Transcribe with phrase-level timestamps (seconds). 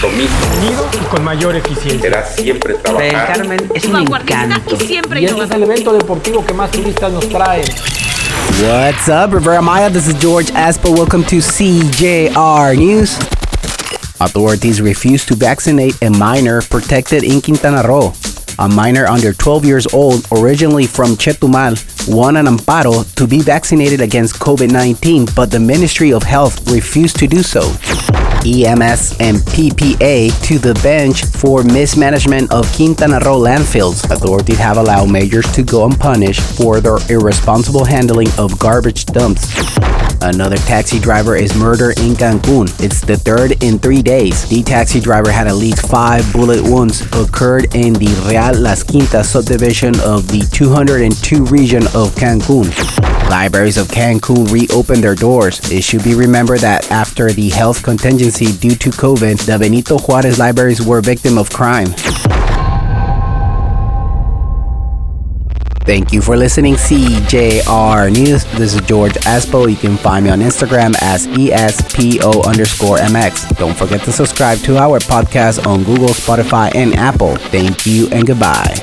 [0.00, 2.00] compromiso unido y con mayor eficiencia.
[2.00, 4.76] será siempre Playa del Carmen es un encanto.
[4.80, 7.62] y siempre Y este es el evento deportivo que más turistas nos trae.
[8.62, 9.90] What's up, Riviera Maya?
[9.90, 10.94] This is George Espo.
[10.96, 13.18] Welcome to CJR News.
[14.20, 18.12] Authorities refuse to vaccinate a minor protected in Quintana Roo.
[18.58, 21.76] A minor under 12 years old, originally from Chetumal,
[22.06, 27.18] won an amparo to be vaccinated against COVID 19, but the Ministry of Health refused
[27.20, 27.62] to do so.
[28.44, 34.10] EMS and PPA to the bench for mismanagement of Quintana Roo landfills.
[34.10, 39.54] Authorities have allowed majors to go unpunished for their irresponsible handling of garbage dumps.
[40.22, 42.68] Another taxi driver is murdered in Cancun.
[42.82, 44.46] It's the third in three days.
[44.48, 49.24] The taxi driver had at least five bullet wounds occurred in the Real Las Quintas
[49.24, 52.99] subdivision of the 202 region of Cancun.
[53.30, 55.60] Libraries of Cancun reopened their doors.
[55.70, 60.36] It should be remembered that after the health contingency due to COVID, the Benito Juarez
[60.40, 61.86] libraries were victim of crime.
[65.86, 68.44] Thank you for listening, CJR News.
[68.58, 69.70] This is George Espo.
[69.70, 73.56] You can find me on Instagram as ESPO underscore MX.
[73.58, 77.36] Don't forget to subscribe to our podcast on Google, Spotify, and Apple.
[77.36, 78.74] Thank you and goodbye.